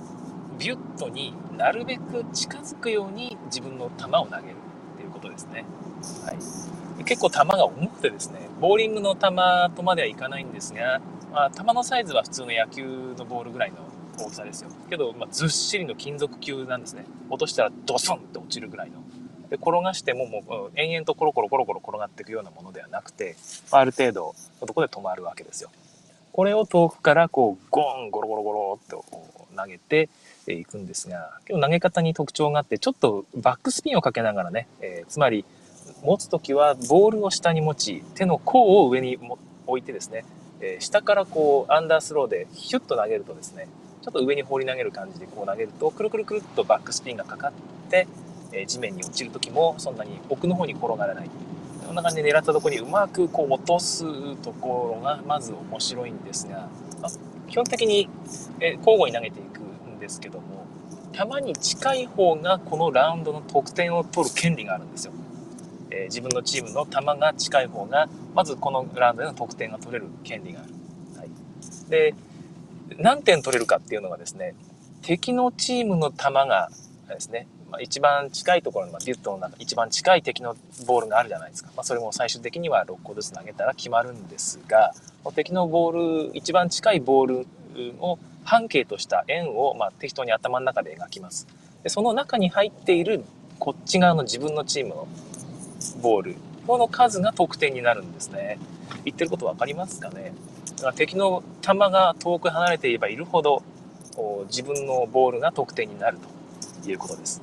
[0.59, 4.57] ビュットになるべく近づくように自分の球を投げる
[4.95, 5.65] っていうことですね、
[6.25, 9.21] はい、結構球が重くてですねボーリングの球
[9.77, 11.01] とまではいかないんですが、
[11.33, 13.77] まあ、球のサイズは普通の野球のボールぐらいの
[14.19, 14.71] 大きさですよ。
[14.91, 17.05] けど、まあ、ずっしりの金属球なんですね。
[17.31, 19.03] 落としたらドソンって落ちるぐらいの。
[19.49, 23.35] で転がしてももう延々とコロコロコロコロ転がっていくようなものではなくて
[23.71, 25.71] ある程度のとこで止まるわけですよ。
[26.33, 29.05] これを遠くからこうゴンゴロゴロゴロっと
[29.57, 30.09] 投げて
[30.47, 35.45] いくんですが今日投げ方に特徴があってちょっとバックスピンをかけながらね、えー、つまり
[36.03, 39.19] 持つ時はボールを下に持ち手の甲を上に
[39.67, 40.25] 置いてですね、
[40.61, 43.67] えー、下からこうアンダースローでヒュッと投げるとですね
[44.03, 47.53] ちょっと上に放り投げる感じでこう投げるとくるくるくるっとバックスピンがかかっ
[47.91, 48.07] て
[48.53, 51.31] え地面に落ちる時もそんなに奥の方に転がらない。
[51.87, 54.05] こんな感じで狙ったところにうまくこう落とす
[54.43, 56.69] ところがまず面白いんですが、
[57.01, 57.11] まあ、
[57.49, 58.11] 基本的に、
[58.61, 60.67] え交互に投げていくんですけども
[61.13, 65.13] 球に近い方がこのラウンドの得点を取る権利があるんですよ、
[65.91, 70.75] えー、自分のチームの球が近い方がまずこのラウンドでの得点が取れる権利がある、
[71.21, 71.31] はい、
[71.89, 72.15] で
[72.97, 74.55] 何点取れるかっていうのがですね
[75.03, 76.71] 敵のチームの球が
[77.09, 81.71] ですねまあ、一番近いところの、ま、ビュットの中、一番近い敵のボールがあるじゃないですか。
[81.77, 84.95] まあ、それも最終的には6個ずつ投げたら決まるんですが、
[85.35, 87.47] 敵のボール、一番近いボール
[88.01, 91.47] を半径とした円を、まあ、適当に頭の中で描きます。
[91.83, 93.25] でその中に入っている
[93.59, 95.09] こっち側の自分のチームの
[96.01, 96.37] ボール、
[96.69, 98.59] この数が得点になるんですね。
[99.07, 100.35] 言ってること分かりますかね？
[100.77, 103.63] だから敵の球が遠く離れていればいるほど、
[104.49, 106.19] 自分のボールが得点になる
[106.85, 107.41] ということです。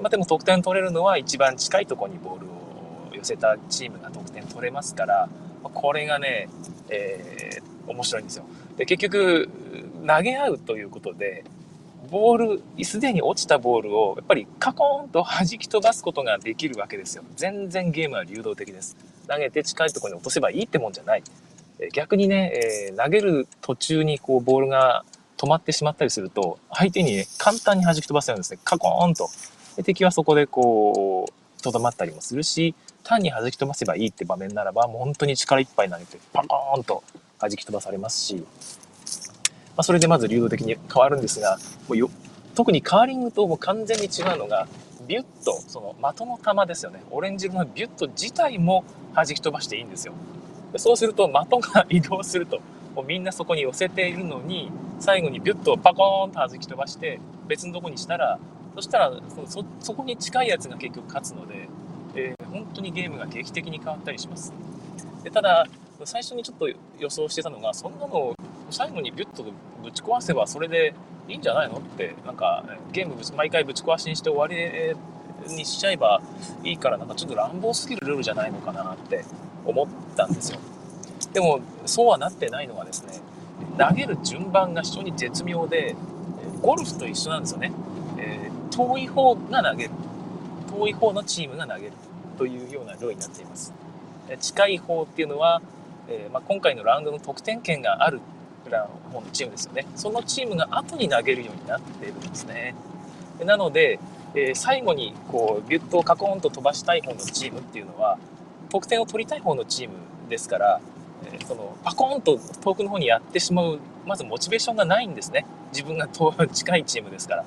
[0.00, 2.50] まあ、でも得点取れるのは一番近いところにボールを
[3.12, 5.28] 寄せたチームが得点取れますから、
[5.64, 6.48] まこれがね、
[6.90, 8.44] えー、面白いんですよ。
[8.76, 9.48] で、結局、
[10.06, 11.42] 投げ合うということで、
[12.10, 17.22] ボール、すでに落ちたボールをやっぱりカコーンと弾き飛ばすことができるわけですよ。
[17.36, 18.96] 全然ゲームは流動的です。
[19.28, 21.22] 投げて近いところに落とせばいいってもんじゃない。
[21.92, 22.52] 逆にね、
[22.90, 25.04] えー、投げる途中にこうボールが
[25.36, 28.58] 止まってしまったりすると、相手にね、簡単に弾き飛ばせるんですね。
[28.64, 29.30] カコーンと。
[29.76, 37.02] で敵はそこでこう、とどまったりもするし、単に弾き飛ばせばいいって場面ならば、もう本当に力いっぱい投げて、パコーンと
[37.38, 38.44] 弾き飛ばされますし、
[39.80, 42.10] あ、それでまず流動的に変わるんですが、もうよ
[42.54, 44.66] 特にカーリングとも完全に違うのが、
[45.06, 47.02] ビュッと、その的の球ですよね。
[47.10, 50.12] オレンジ色のビュット自体も弾き飛ばしていいんですよ。
[50.72, 52.60] でそうすると的が 移動すると、
[52.94, 58.38] もうみんなそこに寄せているのに、最後にビュッとパコーンと弾き飛ばして、別のとこにしたら、
[58.74, 59.12] そしたら
[59.46, 61.68] そそこに近いやつが結局勝つので、
[62.14, 64.52] えー、本当にゲームが劇的に変わったりします
[65.22, 65.66] でただ
[66.04, 68.34] 最初にちょっと予想してたのがそんなの
[68.70, 69.44] 最後にビュッと
[69.82, 70.94] ぶち壊せばそれで
[71.28, 74.96] いいんじゃないのってなんかゲーム毎回ぶち壊しにして終わり
[75.54, 76.20] にしちゃえば
[76.64, 79.24] いいからなんかちょっと乱暴すぎるルールじゃないのかなって
[79.64, 80.58] 思ったんですよ。
[81.32, 83.20] でもそうはなってないのはですね
[83.78, 85.94] 投げる順番が非常に絶妙で
[86.60, 87.72] ゴルフと一緒なんですよね、
[88.18, 89.90] えー、遠い方が投げる。
[90.70, 91.92] 遠い方のチームが投げる
[92.38, 93.72] というようなルールになっています。
[94.40, 95.60] 近い方っていうのは、
[96.08, 98.20] えー、まあ、今回のラウンドの得点権がある
[98.68, 99.86] 方のチームですよね。
[99.96, 102.74] そのチームが後に投げるようになっているんですね。
[103.44, 103.98] なので、
[104.34, 108.18] えー、最後にこうビュッとカコーンと飛ばしたい方のチームっていうのは
[108.70, 109.94] 得点を取りたい方のチーム
[110.28, 110.80] ですから、
[111.32, 115.46] えー、そのパコーンと遠くの方にやってしまうまずモチベーションがないんですね。
[115.72, 117.44] 自分が遠近いチームですから。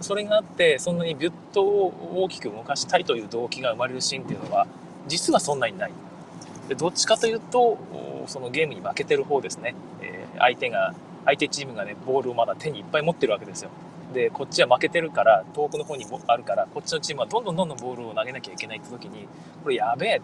[0.00, 4.66] それがあってそんなにビュッと大きく動かしたいという動機が生まれるシーンっていうのは
[5.06, 5.92] 実はそんなにない。
[6.68, 7.78] でどっちかというと
[8.26, 9.74] そのゲームに負けてる方ですね、
[10.38, 10.94] 相手が
[11.24, 13.70] 相手チームがねボールをまだ手にいっぱい持ってるわけですよ。
[14.12, 19.26] でこっちは負けてるから遠くの方にあるからこっちのチームはどんどんどんどんボールを投げなきゃいけないって時に
[19.62, 20.20] これやべえ。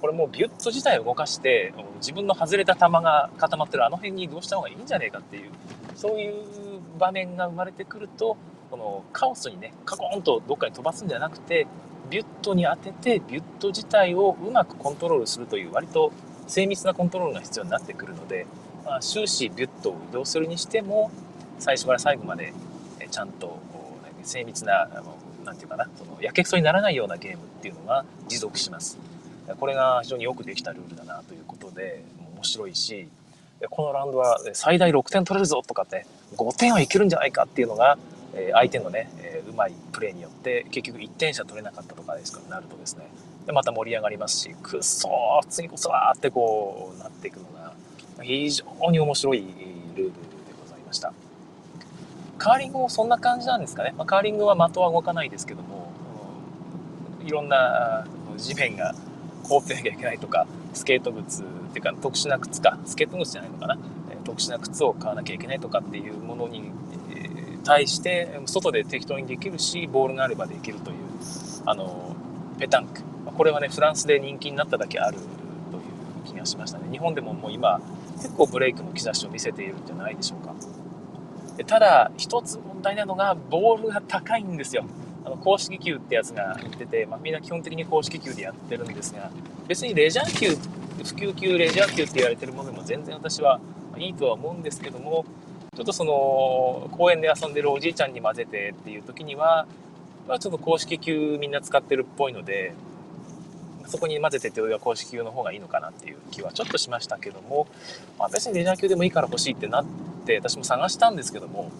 [0.00, 5.50] これもうビュッと自体を動かして自分の外れた球が固まってるあの辺にどうした方がいいんじゃねえかっていう
[5.94, 6.34] そういう
[6.98, 8.36] 場面が生まれてくると
[8.70, 11.66] このカオスにねカコンとどっかに飛ばすんじゃなくて
[12.10, 16.12] ビュットに当ててビュット自体をうまくコントロールするという割と
[16.46, 18.46] 精密なコントロールが必要になってくるので、
[18.84, 21.10] まあ、終始ビュットを移動するにしても
[21.58, 22.52] 最初から最後まで
[23.10, 23.58] ちゃんと
[24.22, 24.88] 精密な
[25.44, 28.98] 何て言うかなそのやけくそにならないようなゲームっていうのが持続します。
[29.58, 32.02] これが非常によくできたルールだなということで
[32.34, 33.08] 面白いし
[33.68, 37.98] このラウンドは最大6点取れるぞとかって5点はいけるんじゃないかっていうのが
[38.52, 39.10] 相手のね
[39.48, 43.06] うまいプレーによって結局1点しか取れなかったとかですからなるとですね。
[43.46, 47.74] でまた盛り上がりますしくっそー次こそはってこうなっていくのが
[48.22, 50.10] 非常に面白いルールで
[50.62, 51.12] ございました。
[52.38, 55.90] カーリングもそんな感じなんですかね、まあ、カーリングは的は動かないですけども
[57.24, 58.94] いろんな地面が
[59.44, 62.78] 凍ってなきゃいけないとかスケート靴っていうか特殊な靴か。
[62.84, 63.78] スケート靴じゃないのかな。
[64.24, 66.70] 特殊な靴を買わなきゃいけないとかっていうものに
[67.62, 70.96] 対して外で適当にできるしボールがあればできるという
[71.66, 72.16] あの
[72.58, 73.02] ペタンク。
[73.36, 75.30] これはねフランスで人気になっただけあるという
[76.24, 76.88] 気がしましたね。
[76.90, 77.80] 日本でももう今
[78.16, 80.54] 結構ブレイクの兆しを見せているんじゃないでしょうか。
[81.66, 84.84] ただ一つ問題なのがボールが高いんですよ。
[85.24, 89.30] あの公式球ってやつが売ってて、まあ、みんな基本的に公式球でやってるんですが
[89.66, 93.58] 別にレジャー球普及級レジャー級って言われてるものでも全然私は
[93.96, 95.24] いいとは思うんですけども
[95.74, 99.66] ちょっとその公園で遊んでるおじいちゃんに混ぜてっていう時には、
[100.28, 102.74] まあ、ちょっと公式球みんな使ってるっぽいので
[103.86, 107.66] そこに混ぜてっていうよりは公式球の方がいいのかなっていう気はちょっとしましたけども、
[108.18, 109.84] まあ、別にレジャー級でもいいから欲しいってなっ
[110.26, 111.70] て私も探したんですけども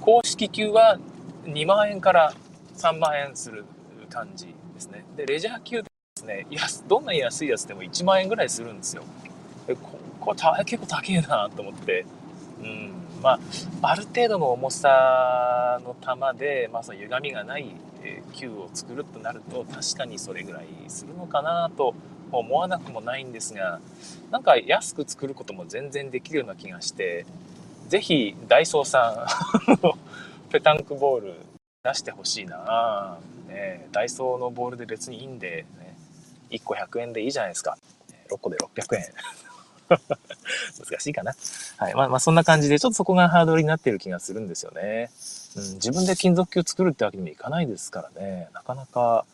[0.00, 0.98] 公式球は
[1.44, 2.32] 2万円から
[2.76, 3.64] 3万円する
[4.08, 5.04] 感じですね。
[5.16, 6.46] でレジャー級ですね
[6.88, 9.04] どんな安いやつでも1万円ぐらいするんですよ。
[9.66, 12.04] ここれ結構高えなと思って。
[12.62, 12.92] うん。
[13.22, 13.40] まあ、
[13.82, 21.94] ある程度の重さの球で、まあ、その歪みがないえ球を作るとなると確かにそれぐらいするのかなと
[22.32, 23.80] 思わなくもないんですが
[24.30, 27.26] なんか安く作ることも全然できるような気がして
[27.88, 29.26] 是非ダイソーさ
[29.72, 31.34] んペタンクボール
[31.82, 35.96] 出してほしいな、ね、ダイソーのボールで別にいいんで、ね、
[36.50, 37.78] 1個100円でいいじゃないですか。
[38.30, 39.02] 6個で600円。
[39.90, 41.34] 難しいかな。
[41.76, 41.94] はい。
[41.94, 45.10] まあ、まあ、そんな感じで、ちょっとそこがハードルになってる気がするんですよね。
[45.56, 48.48] うん、自分で金属球作るってわけにもいかないですからね。
[48.54, 49.24] なかなか、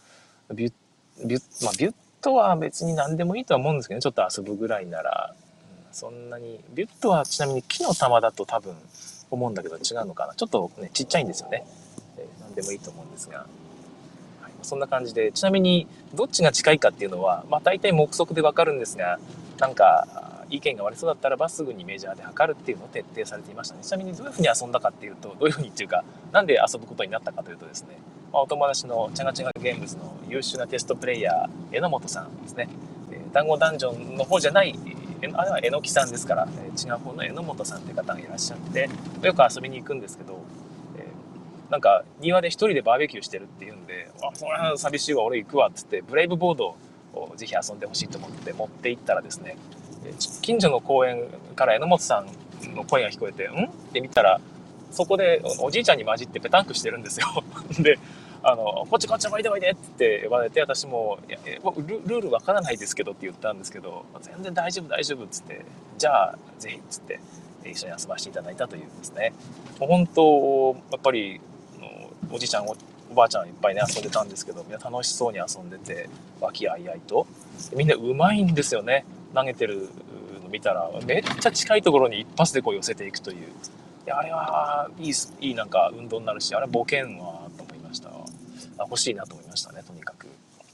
[0.55, 4.03] ビュッ、ビュッ、まあ、ビュットは別に何でもいいとは思うんですけどね。
[4.03, 5.35] ちょっと遊ぶぐらいなら。
[5.89, 8.75] うん、そんなに、ビュットはちなみに木の玉だと多分
[9.31, 10.35] 思うんだけど違うのかな。
[10.35, 11.67] ちょっとね、ちっちゃいんですよね。
[12.19, 13.47] えー、何でもいいと思うんですが。
[14.67, 19.19] そんな感じで、ちなみにどっちが近いかっていうのは、まあ大体目測でわかるんですが、
[19.59, 23.83] なんか、意見が割れそうだったらばすぐにメジャーで測るっていうのを徹底されていましたね。
[23.83, 27.99] ちなみにどういうふうに遊んだかっていうとどういうふうにっていうかなんで遊ぶことになったかというとですね、
[28.33, 32.69] まあ、お友達のチャガチャガゲームズの優秀なテストプレイヤー榎本さんですね、
[33.11, 34.75] えー、団子ダンジョンの方じゃない
[35.35, 38.89] あれは榎木さんですから、え、違う方の榎本さんって方がいらっしゃって
[39.23, 40.41] よく遊びに行くんですけど、
[40.99, 41.07] え、
[41.71, 46.77] なんか庭で一人でバーベキューしてるっていうんで「あそれは寂しいわ俺行くわ」っつってブレイブボード
[47.15, 49.57] をぜひ遊んでほしいと思って持って行ったらですね
[50.43, 53.67] 近所の公園から榎本さんの声が聞こえて、ん？
[53.67, 54.41] って見たら、
[54.91, 57.27] そこでおじいちゃんに混じってペタンクしてるんですよ。
[57.83, 57.99] で、
[58.43, 61.39] あの、こっちこっちおいでおいでって呼ばれて、私も、いや
[61.77, 65.65] ルルールわからないですけどって言ったんですけど、全然大丈夫大丈夫っつって、
[65.99, 67.21] じゃあぜひっつって、
[67.65, 69.33] 一緒に遊ばせていただいたというですね、
[69.81, 71.41] もう本当、やっぱり、
[72.31, 72.77] おじいちゃんお、
[73.11, 76.09] おばあちゃんいっぱいね、遊んでたんですけど、みんな楽しそうに遊んでて、
[76.41, 77.27] 和気あいあいと。
[77.75, 79.05] みんなうまいんですよね。
[79.37, 79.91] 投げてる
[80.43, 83.37] の見たら、めっちゃ近いところに一発でこう寄せていくという。
[83.39, 83.43] い
[84.07, 88.09] や、あれは、いい、いいなんか運動になるし、あれ冒険は、と思いました。
[88.09, 88.13] あ
[88.79, 90.27] 欲しいなと思いましたね、とにかく。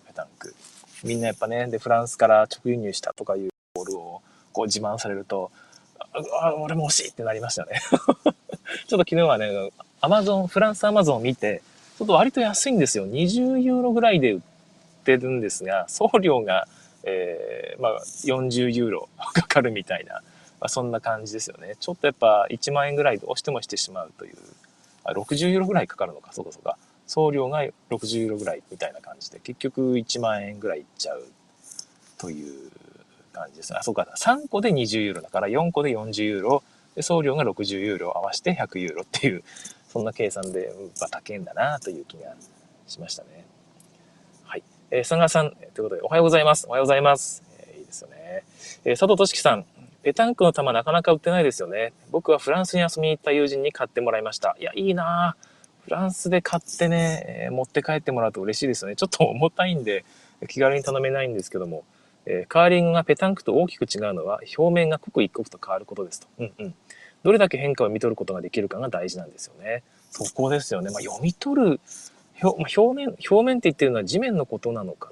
[0.07, 0.55] ペタンク。
[1.03, 4.23] みんなやっぱね、で、フランスから直輸入したとかいうボールを
[4.53, 5.51] こう自慢されると、
[6.41, 7.81] あ、俺も欲しいってなりましたね。
[7.91, 9.71] ちょっと昨日はね、
[10.01, 11.63] アマゾン、フランスアマゾンを見て、
[11.99, 13.07] ちょっと割と安いんですよ。
[13.07, 14.41] 20ユーロぐらいで売っ
[15.05, 16.69] てるんですが、送料が、
[17.05, 20.23] えー、まあ、40ユーロ かかるみたいな、ま
[20.67, 21.77] あ、そんな感じですよね。
[21.81, 24.37] ちょっとやっぱ1万円ぐらいどうしてもしてしまうという、
[25.05, 26.79] あ60ユーロぐらいかかるのか、そうかそうか。
[27.07, 31.25] 送料が60ユーロぐらいみたいな感じで、結局1万円ぐらいいっちゃう
[32.19, 32.71] という
[33.33, 33.77] 感じです。
[33.77, 34.07] あ、そうか。
[34.17, 36.63] 3個で20ユーロだから4個で40ユーロ、
[36.95, 39.43] で送料が60ユーロ合わせて100ユーロっていう、
[39.89, 42.35] そんな計算で、まあ、高いんだなという気が
[42.87, 43.45] しましたね。
[44.95, 46.67] えー、佐賀さん、ということで、おはようございます。
[46.67, 47.43] おはようございます。
[47.59, 48.45] えー、いいですよね。
[48.85, 49.65] えー、佐藤俊樹さん、
[50.03, 51.95] ペタンクの玉なかなか売ってないですよね。
[52.11, 54.55] 僕はフランスに遊びに行った友人に買ってもらいました。
[54.61, 55.35] いや、いいな
[55.85, 58.97] フランスで買ってね、えー、持って帰ってもらうと嬉しいですよね。
[58.97, 60.05] ちょっと重たいんで、
[60.47, 61.85] 気軽に頼めないんですけども、
[62.27, 66.27] えー、カーリングがペタンクと大きく違うのは表面が刻一刻と変わることですと。
[66.39, 66.75] うんうん。
[67.23, 69.85] どれだけ変化を見取ることができるかが大事なんですよね。
[70.11, 70.91] そこですよね。
[70.91, 71.81] まあ、読み取る
[72.51, 75.11] 表、面、表面って言ってるのは地面のことなのか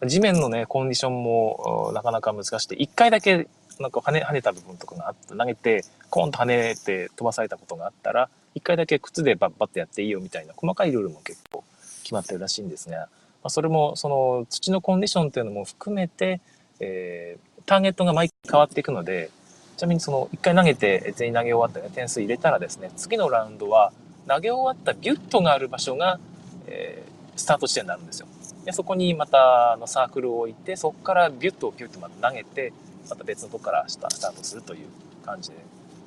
[0.00, 0.08] な。
[0.08, 3.48] 地面のね、コンディションもなかなか難しくて、一回だけ
[3.80, 11.62] なんか跳ね、跳ねた部分とかがあって、投げて、コーンと跳ねて飛ばされたことがあったら、一回だけ靴でバッバッとやっていいよみたいな細かいルールも結構
[12.02, 13.08] 決まってるらしいんですが、ま
[13.44, 16.40] あ、それもその土のコンディションっていうのも含めて、
[16.80, 19.30] えー、ターゲットが毎回変わっていくので、
[19.76, 23.92] ちなみにその1回投げて全員投げ終わったら点数入れたらですね、次のラウンドは
[24.26, 26.18] 投げ終わったビュットがある場所が、
[26.66, 28.26] えー、スタート地点になるんですよ。
[28.64, 32.72] でそこにまたあのサークルを置いて、そこからビュットをピュッとまた投げて、
[33.08, 34.86] また別のとこからスタートするという
[35.24, 35.56] 感じで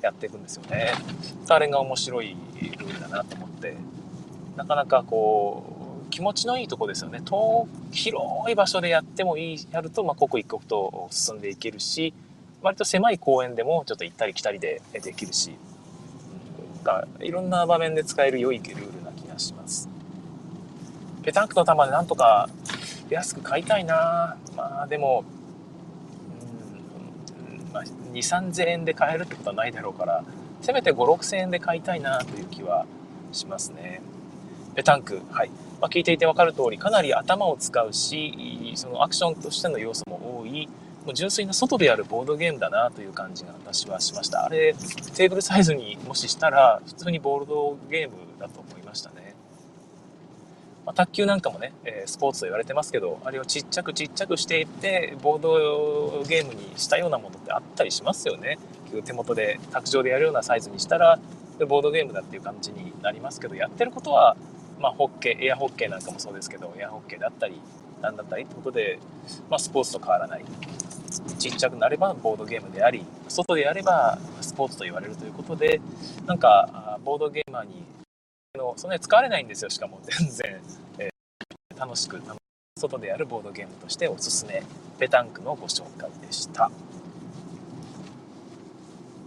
[0.02, 0.92] やっていくんですよね。
[1.48, 3.74] あれが面白いルールだなと思って、
[4.56, 7.22] なかなかこう、気持ちのいいとこですよね。
[7.24, 12.12] 遠、広い場所でやってもいい、やると、まあ、刻一刻と進んでいけるし、
[12.60, 15.54] 割と狭い公園でもちょっと行ったり来たりでできるし、
[17.18, 19.88] うん、いろんな場面で使える良いルールな気がします。
[21.22, 22.48] ペタンクの球でなんとか
[23.10, 25.24] 安く買いたいなまあでも、
[28.12, 30.24] 2、3000円で買えるってことはないだろうから、
[30.60, 32.86] せめて5、6000円で買いたいなという気は
[33.32, 34.02] しますね。
[34.74, 35.50] ペタンク、はい。
[35.80, 40.68] まあ、聞いていて分かる通り、かなり頭を使うし、そのアクションとしての要素も多い、
[41.04, 44.44] もう純粋な外でやるボードゲームだなという感じが私はしました。
[44.44, 44.74] あれ、
[45.14, 49.34] テーブルサイズにもししたら、普通にボードゲームだと思いましたね。
[50.84, 58.58] まあ、卓球なんかもね、えスポーツと言われてますけど、あれをちっちゃくちっちゃくしていって、ボードゲームにしたようなものってあったりしますよね。
[59.04, 61.18] 手元で、卓上でやるようなサイズにしたら、
[61.68, 64.36] ボードゲームだっていう感じになりますけど、やってることは
[64.80, 67.60] まあ、ホッケー、エアホッケーなんかもそうですけど、エアホッケーだったり、
[68.00, 68.98] なんだったりってことで、
[69.50, 70.44] まあ、スポーツと変わらない。
[71.38, 75.80] ちっちゃくなればボードゲームであり、外でやればスポーツと言われるということで、
[76.26, 77.84] なんか、ボードゲーマーに、
[78.76, 80.60] そんなに使われないんですよ、しかも 全然。
[80.98, 82.20] えー、楽しく、
[82.78, 84.62] 外でやるボードゲームとしておすすめ、
[84.98, 86.70] ペタンクのご紹介でした。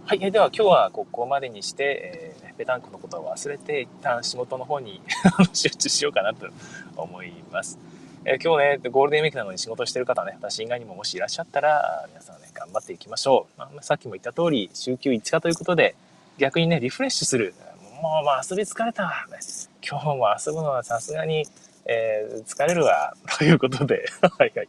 [0.06, 5.00] はい、では今日はここまでにして、えー、ペタンクのことを忘れて一旦仕事の方に
[5.54, 6.46] 集中しようかなと
[6.94, 7.78] 思います。
[8.26, 13.58] え、今日ね、ゴールデンウィークなのに仕事してる方ね、私以外にももしいらっしゃったら、皆さんね、頑張っていきましょう。
[13.58, 15.94] まあ、さっきも言った通り、週休5日ということで、
[16.38, 17.54] 逆にね、リフレッシュする。
[18.00, 19.26] もう、まあ、遊び疲れた。
[19.30, 19.38] ね、
[19.86, 21.46] 今日も遊ぶのはさすがに、
[21.84, 23.14] えー、疲れるわ。
[23.36, 24.06] ということで、
[24.38, 24.68] はいはい。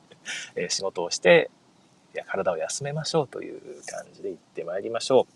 [0.58, 1.50] え、仕事をして、
[2.14, 5.34] いや体を休めましょうという感じで行ってまいりましょう。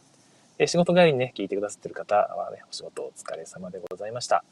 [0.58, 4.44] え仕事帰りにね、聞いてくださってる方はね、お仕事お疲れ様でございました。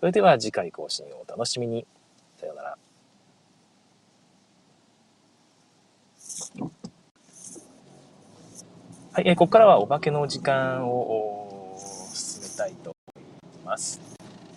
[0.00, 1.86] それでは次回更新をお楽しみに。
[2.38, 2.76] さようなら。
[9.14, 11.72] はい、えここからはお化けの時間を
[12.16, 13.22] 進めたいと思
[13.62, 14.00] います。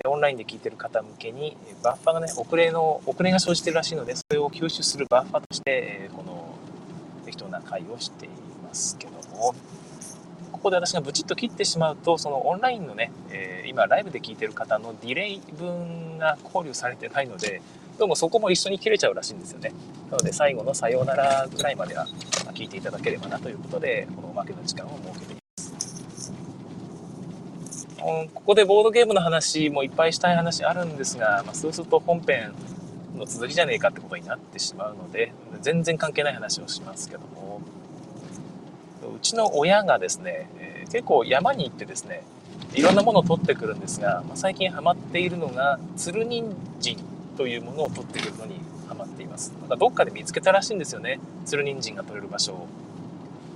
[0.03, 6.55] オンラインで聞いてる方向けに、バッファがね、遅れの、遅れが生じてるらしいので、それを吸収するバッファとして、この
[7.23, 8.29] 適当な会をしてい
[8.63, 9.53] ますけども、
[10.51, 17.61] ここで私がブチッと切ってしまうと、そのオンラインのね、え、今ライブで聞いてる方のディレイ分が考慮されてないので、
[17.97, 19.73] どうもそこも一緒に切れちゃうらしいんですよね。
[20.11, 22.05] なので最後のさようならぐらいまでは
[22.53, 26.31] 聞いていただければなということで、このおまけの時間を設けています。
[28.07, 32.53] うんここでボードゲームの話もいっぱいしたい話あるんですが、まあ、そうすると本編
[33.17, 37.61] の続きじゃねえかってことになってしまうので、全然関係ない話をしますけども、
[39.15, 42.21] うちの親がですね、え、結構山に行ってですね、
[42.75, 46.95] いろんなものを取ってくるんですが、まあ、最近ハマっているのが、つる人参
[47.37, 49.53] というものを取ってくるのにハマっています。
[49.61, 52.67] なんかどっかで見つけたらしいんですよね、つる人参が取れる場所を。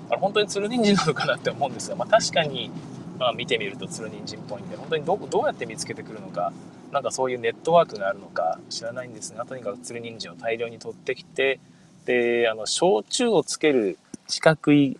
[0.09, 2.69] あれ本当につる人参なのかなって思うんですが、まあ、確かに、
[3.17, 6.53] まあ、見てみるとつる人参っぽいんで、本当にどどうやって見つけてくるのか、
[6.91, 11.59] なんかそういうネットワークがあるのか知らないんですが、とにかくつる人参を大量に取ってきて、
[12.05, 14.97] で、あの、焼酎をつける四角い、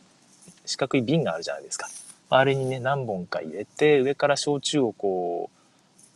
[0.66, 1.88] 四角い瓶があるじゃないですか。
[2.30, 5.61] あれにね、何本か入れて、上から焼酎をこう、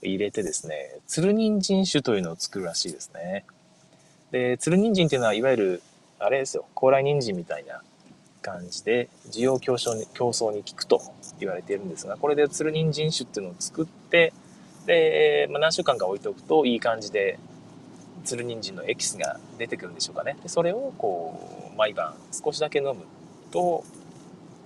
[0.08, 3.45] 入れてですね、つる人参酒というのを作るらしいですね。
[4.32, 5.84] で、つる人参っていうのは、いわゆる、
[6.20, 7.82] あれですよ、高麗人参みたいな
[8.41, 11.01] 感じで、需要競争に競争に効くと
[11.39, 14.34] 言われているんですが、これでつる人参酒っていうのを作って、
[14.86, 17.39] で、まあ、何週間か置いておくといい感じで
[18.24, 22.97] つる人参のエキスが出てくるんでしょうかねでそれをこう毎晩少しだけ飲む
[23.51, 23.84] と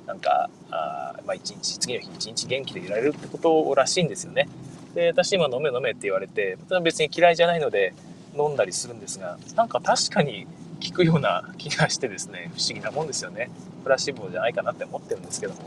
[0.05, 4.47] なんかあ、まあ、1日次の日一日元気でいられるってことらしいんですよね
[4.95, 7.93] で私今飲め飲めって言われて別に嫌いじゃないので
[8.37, 10.47] 飲んだりするんですがなんか確かに
[10.87, 13.49] 効くような気がしてですね不思議なもんですよね。
[13.83, 15.59] プラシーボじゃないかなって思ってるんですけども。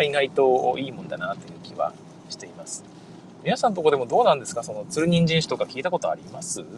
[0.00, 1.92] 意外といいもんだなという気は
[2.28, 2.84] しています。
[3.42, 4.62] 皆さんのとこでもどうなんですか？
[4.62, 6.60] その、つる人参酒とか聞いたことあります？
[6.60, 6.68] なん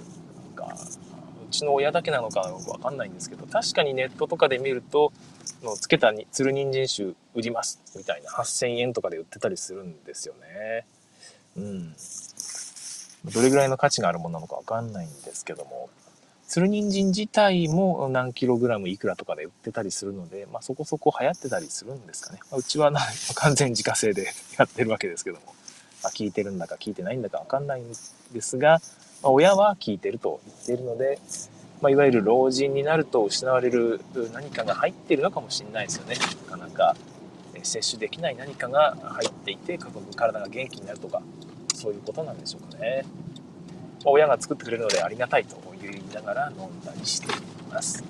[0.57, 5.13] か、うちの親だけなのかよくわかんないんですけど、確かにネットとかで見ると、
[5.63, 10.87] のつけたにつる人参酒売りますみたいな8000円とかで売ってたりするんですよね。
[11.57, 11.95] うん。
[13.33, 15.91] どれぐらいの価値があるものなのかわかんないんですけども、
[16.47, 22.41] つる人参自体も何キログラムいくらとかで売ってたりするので、まあ、そこそこ流行ってたりするんですかね。
[22.51, 23.01] まあ、うちはな
[23.35, 25.55] 完全自家製でやってるわけですけども。
[26.03, 28.81] まあ、聞いてるんだか聞いてないんだかわかんないんですが、
[29.23, 31.19] まあ、親は聞いてると言っているので、
[31.81, 34.01] まあ、いわゆる老人になると失われる
[34.33, 36.17] 何かが入ってるのかもしれないですよね。
[36.47, 36.97] なかなか
[37.65, 39.79] 摂取できない何かが入っていて
[40.17, 41.23] 体が元気になるとか
[41.75, 43.05] そういうことなんでしょうかね。
[44.05, 47.37] まあ、親が作ってくれるのでありがたいと言いながら飲んだりしてい
[47.71, 48.05] ます。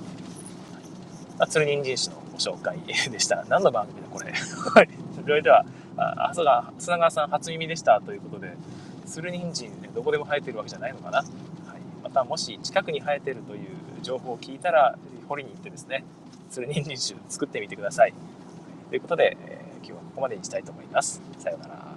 [1.39, 3.45] まあ、鶴人参酒のご紹介でした。
[3.49, 4.33] 何の番組だこれ。
[4.35, 5.65] それでは
[5.97, 8.57] あ、そうだ、砂川さん初耳でしたということで、
[9.05, 11.19] スルニンジンどこでも生えてるわけじゃないのかな。
[11.19, 11.27] はい、
[12.03, 13.69] また、もし近くに生えてるという
[14.03, 14.99] 情報を聞いたら、
[15.29, 16.05] 掘りに行ってですね、
[16.51, 18.15] スルニンジン酒作ってみてください。
[18.91, 21.23] ということで、えー、今日はここまでにしたいと思います。
[21.39, 21.90] さようなら。